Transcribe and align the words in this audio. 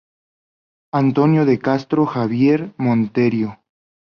António 1.03 1.43
de 1.49 1.55
Castro 1.67 2.01
Xavier 2.13 2.59
Monteiro. 2.85 3.49